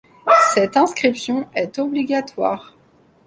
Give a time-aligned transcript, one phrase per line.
[0.55, 2.73] Cette inscription est obligatoire.